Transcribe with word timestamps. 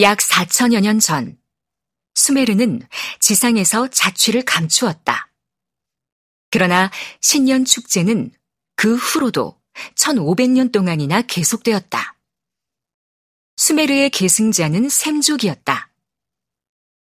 약 0.00 0.18
4천여 0.18 0.80
년 0.80 1.00
전, 1.00 1.36
수메르는 2.14 2.82
지상에서 3.18 3.88
자취를 3.88 4.44
감추었다. 4.44 5.32
그러나 6.50 6.90
신년 7.20 7.64
축제는 7.64 8.32
그 8.76 8.94
후로도 8.94 9.60
1500년 9.96 10.70
동안이나 10.72 11.22
계속되었다. 11.22 12.16
수메르의 13.56 14.10
계승자는 14.10 14.88
샘족이었다. 14.88 15.90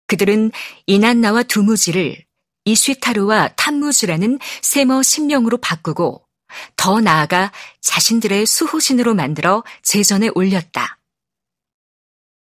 그들은 0.07 0.53
이난나와 0.87 1.43
두무지를 1.43 2.25
이쉬타르와 2.65 3.55
탐무즈라는 3.57 4.39
세머 4.63 5.03
신명으로 5.03 5.59
바꾸고 5.59 6.27
더 6.77 7.01
나아가 7.01 7.53
자신들의 7.81 8.47
수호신으로 8.47 9.15
만들어 9.15 9.65
제전에 9.83 10.31
올렸다. 10.35 11.01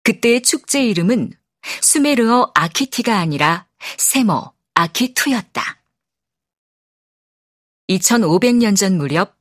그때의 0.08 0.40
축제 0.40 0.82
이름은 0.86 1.34
수메르어 1.82 2.52
아키티가 2.54 3.18
아니라 3.18 3.66
세머 3.98 4.54
아키투였다. 4.72 5.82
2500년 7.90 8.74
전 8.74 8.96
무렵 8.96 9.36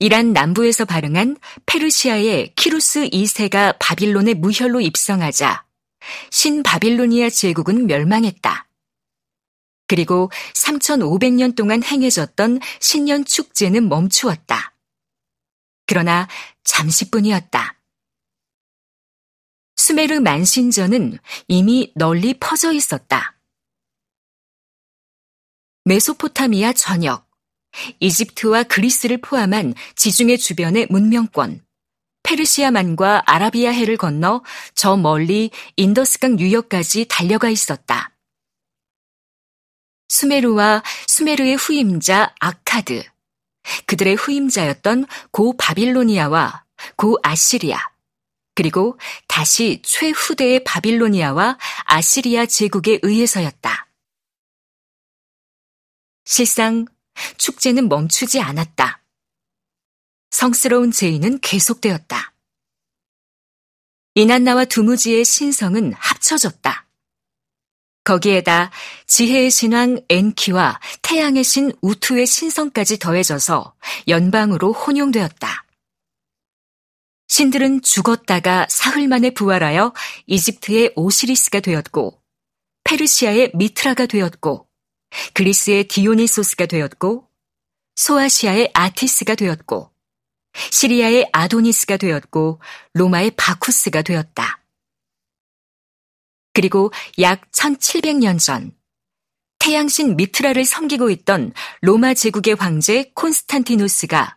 이란 0.00 0.34
남부에서 0.34 0.84
발흥한 0.84 1.38
페르시아의 1.64 2.52
키루스 2.54 3.08
2세가 3.08 3.76
바빌론의 3.80 4.34
무혈로 4.34 4.82
입성하자 4.82 5.64
신바빌로니아 6.30 7.30
제국은 7.30 7.86
멸망했다. 7.86 8.68
그리고 9.86 10.30
3500년 10.52 11.56
동안 11.56 11.82
행해졌던 11.82 12.60
신년 12.78 13.24
축제는 13.24 13.88
멈추었다. 13.88 14.74
그러나 15.86 16.28
잠시뿐이었다. 16.62 17.78
수메르 19.84 20.20
만신전은 20.20 21.18
이미 21.46 21.92
널리 21.94 22.32
퍼져 22.40 22.72
있었다. 22.72 23.36
메소포타미아 25.84 26.72
전역, 26.72 27.28
이집트와 28.00 28.62
그리스를 28.62 29.18
포함한 29.18 29.74
지중해 29.94 30.38
주변의 30.38 30.86
문명권, 30.88 31.62
페르시아만과 32.22 33.24
아라비아해를 33.26 33.98
건너 33.98 34.42
저 34.74 34.96
멀리 34.96 35.50
인더스강 35.76 36.40
유역까지 36.40 37.04
달려가 37.10 37.50
있었다. 37.50 38.16
수메르와 40.08 40.82
수메르의 41.08 41.56
후임자 41.56 42.32
아카드, 42.40 43.04
그들의 43.84 44.14
후임자였던 44.14 45.04
고 45.30 45.54
바빌로니아와 45.58 46.64
고 46.96 47.18
아시리아, 47.22 47.93
그리고 48.54 48.98
다시 49.26 49.82
최후대의 49.82 50.64
바빌로니아와 50.64 51.58
아시리아 51.84 52.46
제국에 52.46 53.00
의해서였다. 53.02 53.88
실상 56.24 56.86
축제는 57.36 57.88
멈추지 57.88 58.40
않았다. 58.40 59.02
성스러운 60.30 60.90
제의는 60.90 61.40
계속되었다. 61.40 62.32
이난나와 64.14 64.64
두무지의 64.64 65.24
신성은 65.24 65.92
합쳐졌다. 65.94 66.86
거기에다 68.04 68.70
지혜의 69.06 69.50
신왕 69.50 70.02
엔키와 70.08 70.78
태양의 71.02 71.42
신 71.42 71.72
우투의 71.80 72.26
신성까지 72.26 72.98
더해져서 72.98 73.74
연방으로 74.08 74.72
혼용되었다. 74.72 75.63
신들은 77.28 77.82
죽었다가 77.82 78.66
사흘 78.68 79.08
만에 79.08 79.30
부활하여 79.30 79.92
이집트의 80.26 80.92
오시리스가 80.96 81.60
되었고, 81.60 82.22
페르시아의 82.84 83.52
미트라가 83.54 84.06
되었고, 84.06 84.68
그리스의 85.32 85.88
디오니소스가 85.88 86.66
되었고, 86.66 87.28
소아시아의 87.96 88.70
아티스가 88.74 89.34
되었고, 89.34 89.90
시리아의 90.70 91.30
아도니스가 91.32 91.96
되었고, 91.96 92.60
로마의 92.92 93.32
바쿠스가 93.36 94.02
되었다. 94.02 94.64
그리고 96.52 96.92
약 97.18 97.50
1700년 97.50 98.38
전, 98.38 98.72
태양신 99.58 100.16
미트라를 100.16 100.64
섬기고 100.64 101.10
있던 101.10 101.52
로마 101.80 102.12
제국의 102.14 102.54
황제 102.54 103.10
콘스탄티누스가 103.14 104.36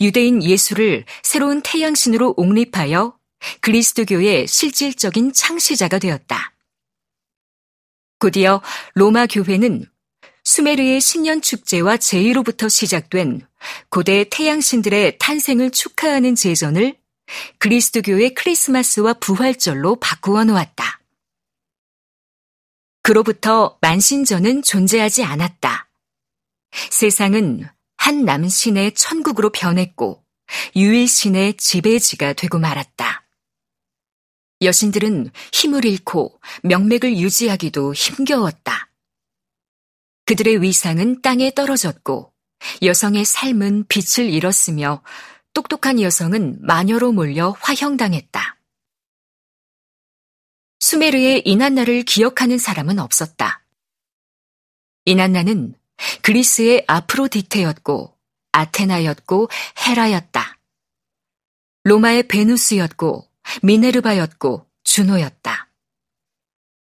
유대인 0.00 0.42
예수를 0.42 1.04
새로운 1.22 1.62
태양신으로 1.62 2.34
옹립하여 2.36 3.18
그리스도교의 3.60 4.46
실질적인 4.46 5.32
창시자가 5.32 5.98
되었다. 5.98 6.54
곧이어 8.18 8.62
로마 8.94 9.26
교회는 9.26 9.86
수메르의 10.44 11.00
신년 11.00 11.40
축제와 11.40 11.96
제의로부터 11.96 12.68
시작된 12.68 13.46
고대 13.88 14.24
태양신들의 14.30 15.18
탄생을 15.18 15.70
축하하는 15.70 16.34
제전을 16.34 16.96
그리스도교의 17.58 18.34
크리스마스와 18.34 19.14
부활절로 19.14 19.96
바꾸어 19.96 20.44
놓았다. 20.44 21.00
그로부터 23.02 23.78
만신전은 23.80 24.62
존재하지 24.62 25.24
않았다. 25.24 25.88
세상은 26.90 27.68
한 28.04 28.26
남신의 28.26 28.92
천국으로 28.92 29.48
변했고 29.50 30.22
유일신의 30.76 31.56
지배지가 31.56 32.34
되고 32.34 32.58
말았다. 32.58 33.26
여신들은 34.60 35.30
힘을 35.54 35.86
잃고 35.86 36.38
명맥을 36.64 37.16
유지하기도 37.16 37.94
힘겨웠다. 37.94 38.90
그들의 40.26 40.60
위상은 40.60 41.22
땅에 41.22 41.50
떨어졌고 41.54 42.30
여성의 42.82 43.24
삶은 43.24 43.86
빛을 43.88 44.28
잃었으며 44.28 45.02
똑똑한 45.54 45.98
여성은 45.98 46.58
마녀로 46.60 47.12
몰려 47.12 47.56
화형당했다. 47.58 48.58
수메르의 50.80 51.40
이난나를 51.46 52.02
기억하는 52.02 52.58
사람은 52.58 52.98
없었다. 52.98 53.64
이난나는 55.06 55.74
그리스의 56.22 56.84
아프로디테였고 56.86 58.16
아테나였고 58.52 59.48
헤라였다. 59.86 60.58
로마의 61.84 62.28
베누스였고 62.28 63.28
미네르바였고 63.62 64.70
주노였다. 64.84 65.70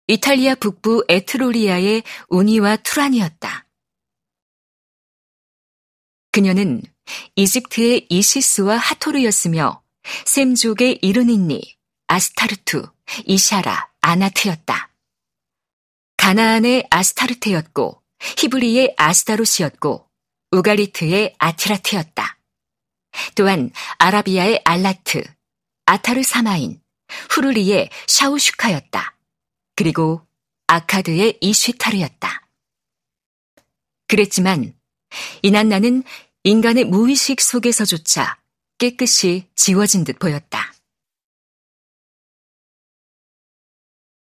이탈리아 0.07 0.55
북부 0.55 1.05
에트로리아의 1.07 2.03
우니와 2.29 2.77
투란이었다. 2.77 3.67
그녀는 6.31 6.81
이집트의 7.35 8.07
이시스와 8.09 8.77
하토르였으며 8.77 9.83
셈족의 10.25 10.99
이르니니, 11.01 11.77
아스타르투, 12.07 12.87
이샤라, 13.25 13.91
아나트였다. 14.01 14.91
가나안의 16.17 16.87
아스타르테였고 16.89 18.01
히브리의 18.37 18.95
아스타로시였고 18.97 20.07
우가리트의 20.51 21.35
아티라트였다. 21.37 22.39
또한 23.35 23.71
아라비아의 23.97 24.61
알라트, 24.65 25.23
아타르 25.85 26.23
사마인, 26.23 26.81
후르리의 27.31 27.89
샤우슈카였다. 28.07 29.17
그리고 29.75 30.25
아카드의 30.67 31.37
이쉬타르였다. 31.41 32.47
그랬지만 34.07 34.77
이난나는 35.41 36.03
인간의 36.43 36.85
무의식 36.85 37.41
속에서조차 37.41 38.39
깨끗이 38.77 39.47
지워진 39.55 40.03
듯 40.03 40.19
보였다. 40.19 40.73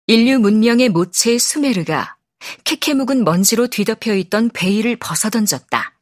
인류 0.08 0.40
문명의 0.40 0.90
모체 0.90 1.38
수메르가 1.38 2.19
캐캐 2.64 2.94
묵은 2.94 3.24
먼지로 3.24 3.68
뒤덮여 3.68 4.16
있던 4.16 4.50
베일을 4.50 4.98
벗어던졌다. 4.98 6.00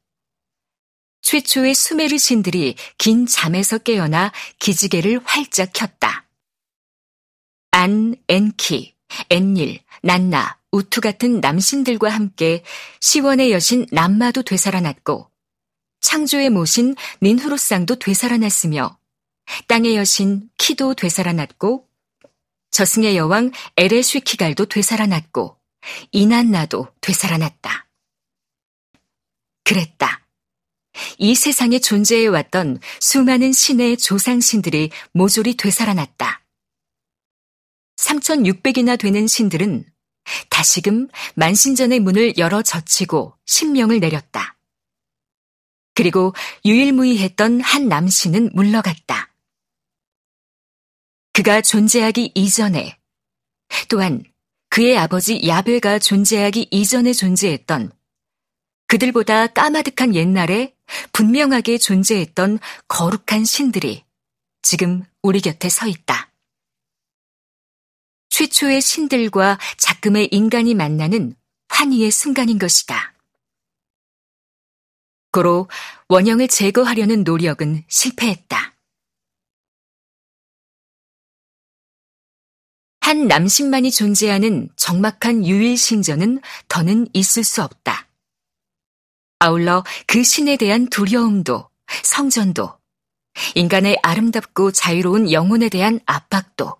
최초의 1.21 1.75
수메르 1.75 2.17
신들이 2.17 2.75
긴 2.97 3.25
잠에서 3.25 3.77
깨어나 3.77 4.31
기지개를 4.59 5.21
활짝 5.25 5.71
켰다. 5.73 6.27
안, 7.71 8.15
엔키, 8.27 8.95
엔닐, 9.29 9.79
난나, 10.01 10.57
우투 10.71 11.01
같은 11.01 11.39
남신들과 11.39 12.09
함께 12.09 12.63
시원의 13.01 13.51
여신 13.51 13.85
남마도 13.91 14.41
되살아났고 14.43 15.29
창조의 16.01 16.49
모신 16.49 16.95
닌후로상도 17.21 17.95
되살아났으며 17.95 18.97
땅의 19.67 19.95
여신 19.95 20.49
키도 20.57 20.93
되살아났고 20.93 21.87
저승의 22.71 23.17
여왕 23.17 23.51
에레쉬키갈도 23.75 24.65
되살아났고 24.65 25.56
이난 26.11 26.51
나도 26.51 26.87
되살아났다. 27.01 27.87
그랬다. 29.63 30.25
이 31.17 31.35
세상에 31.35 31.79
존재해왔던 31.79 32.79
수많은 32.99 33.53
신의 33.53 33.97
조상신들이 33.97 34.91
모조리 35.11 35.55
되살아났다. 35.57 36.43
3,600이나 37.97 38.99
되는 38.99 39.27
신들은 39.27 39.85
다시금 40.49 41.07
만신전의 41.35 41.99
문을 41.99 42.37
열어 42.37 42.61
젖히고 42.61 43.35
신명을 43.45 43.99
내렸다. 43.99 44.57
그리고 45.93 46.33
유일무이했던 46.63 47.61
한 47.61 47.87
남신은 47.87 48.51
물러갔다. 48.53 49.33
그가 51.33 51.61
존재하기 51.61 52.31
이전에 52.35 52.97
또한 53.89 54.23
그의 54.77 54.95
아버지 54.95 55.41
야베가 55.43 55.97
존재하기 55.97 56.67
이전에 56.69 57.11
존재했던 57.11 57.91
그들보다 58.85 59.47
까마득한 59.47 60.13
옛날에 60.13 60.75
분명하게 61.13 61.79
존재했던 61.79 62.59
거룩한 62.87 63.43
신들이 63.43 64.03
지금 64.61 65.03
우리 65.23 65.41
곁에 65.41 65.67
서 65.69 65.87
있다. 65.87 66.31
최초의 68.29 68.81
신들과 68.81 69.57
작금의 69.79 70.29
인간이 70.31 70.75
만나는 70.75 71.35
환희의 71.69 72.11
순간인 72.11 72.59
것이다. 72.59 73.15
고로 75.31 75.67
원형을 76.07 76.49
제거하려는 76.49 77.23
노력은 77.23 77.83
실패했다. 77.87 78.76
한 83.07 83.25
남신만이 83.29 83.89
존재하는 83.91 84.67
정막한 84.75 85.45
유일 85.45 85.77
신전은 85.77 86.41
더는 86.67 87.07
있을 87.13 87.45
수 87.45 87.63
없다. 87.63 88.05
아울러 89.39 89.85
그 90.07 90.25
신에 90.25 90.57
대한 90.57 90.89
두려움도, 90.89 91.69
성전도, 92.03 92.77
인간의 93.55 93.99
아름답고 94.03 94.73
자유로운 94.73 95.31
영혼에 95.31 95.69
대한 95.69 96.01
압박도, 96.05 96.75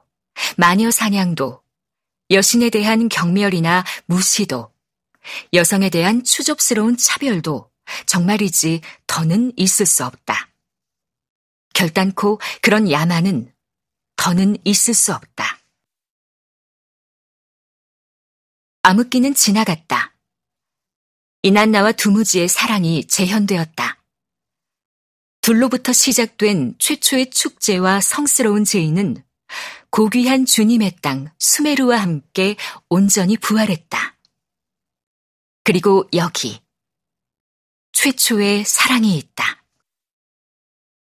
마녀 0.57 0.91
사냥도, 0.91 1.61
여신에 2.29 2.71
대한 2.71 3.07
경멸이나 3.07 3.85
무시도, 4.07 4.73
여성에 5.53 5.89
대한 5.89 6.25
추접스러운 6.25 6.97
차별도 6.97 7.71
정말이지 8.05 8.81
더는 9.07 9.53
있을 9.55 9.85
수 9.85 10.03
없다. 10.03 10.49
결단코 11.73 12.41
그런 12.61 12.91
야만은 12.91 13.49
더는 14.17 14.57
있을 14.65 14.93
수 14.93 15.13
없다. 15.13 15.57
암흑기는 18.89 19.33
지나갔다. 19.33 20.15
이난나와 21.41 21.91
두무지의 21.91 22.47
사랑이 22.47 23.05
재현되었다. 23.05 24.01
둘로부터 25.41 25.91
시작된 25.91 26.75
최초의 26.79 27.31
축제와 27.31 27.99
성스러운 27.99 28.63
제의는 28.63 29.21
고귀한 29.89 30.45
주님의 30.45 30.99
땅 31.01 31.29
수메르와 31.37 31.97
함께 31.97 32.55
온전히 32.87 33.35
부활했다. 33.35 34.17
그리고 35.65 36.07
여기 36.13 36.61
최초의 37.91 38.63
사랑이 38.63 39.17
있다. 39.17 39.65